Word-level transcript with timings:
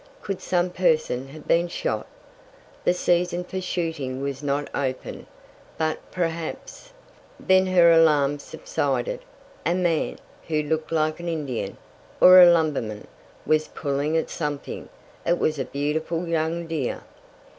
Could 0.23 0.41
some 0.41 0.71
person 0.71 1.27
have 1.27 1.47
been 1.47 1.67
shot? 1.67 2.07
The 2.85 2.93
season 2.95 3.43
for 3.43 3.61
shooting 3.61 4.19
was 4.23 4.41
not 4.41 4.67
opened, 4.73 5.27
but 5.77 5.99
perhaps 6.09 6.91
Then 7.39 7.67
her 7.67 7.91
alarm 7.91 8.39
subsided. 8.39 9.19
A 9.63 9.75
man, 9.75 10.17
who 10.47 10.63
looked 10.63 10.91
like 10.91 11.19
an 11.19 11.29
Indian, 11.29 11.77
or 12.19 12.41
a 12.41 12.49
lumberman, 12.51 13.05
was 13.45 13.67
pulling 13.67 14.17
at 14.17 14.31
something 14.31 14.89
it 15.23 15.37
was 15.37 15.59
a 15.59 15.65
beautiful 15.65 16.27
young 16.27 16.65
deer! 16.65 17.03